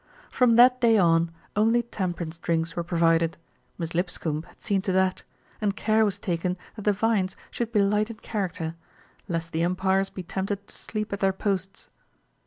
From 0.31 0.55
that 0.55 0.81
day 0.81 0.97
on, 0.97 1.29
only 1.55 1.83
temperance 1.83 2.39
drinks 2.39 2.75
were 2.75 2.83
pro 2.83 2.97
vided, 2.99 3.35
Miss 3.77 3.93
Lipscombe 3.93 4.45
had 4.47 4.59
seen 4.59 4.81
to 4.81 4.91
that, 4.91 5.21
and 5.61 5.75
care 5.75 6.03
was 6.03 6.17
taken 6.17 6.57
that 6.75 6.85
the 6.85 6.91
viands 6.91 7.35
should 7.51 7.71
be 7.71 7.83
light 7.83 8.09
in 8.09 8.17
character, 8.17 8.73
lest 9.27 9.51
the 9.51 9.63
umpires 9.63 10.09
be 10.09 10.23
tempted 10.23 10.65
to 10.65 10.73
sleep 10.75 11.13
at 11.13 11.19
their 11.19 11.33
posts. 11.33 11.91